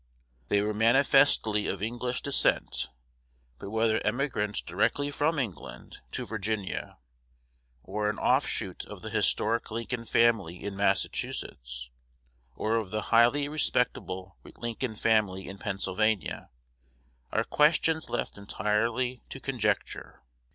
[0.47, 2.89] They were manifestly of English descent;
[3.59, 6.97] but whether emigrants directly from England to Virginia,
[7.83, 11.91] or an offshoot of the historic Lincoln family in Massachusetts,
[12.55, 16.49] or of the highly respectable Lincoln family in Pennsylvania,
[17.31, 20.19] are questions left entirely to conjecture.